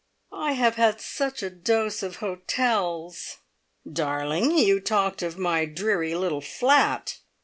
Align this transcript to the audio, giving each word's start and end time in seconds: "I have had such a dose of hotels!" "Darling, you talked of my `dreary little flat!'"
"I 0.33 0.53
have 0.53 0.77
had 0.77 0.99
such 0.99 1.43
a 1.43 1.51
dose 1.51 2.01
of 2.01 2.15
hotels!" 2.15 3.37
"Darling, 3.87 4.57
you 4.57 4.79
talked 4.79 5.21
of 5.21 5.37
my 5.37 5.67
`dreary 5.67 6.19
little 6.19 6.41
flat!'" 6.41 7.19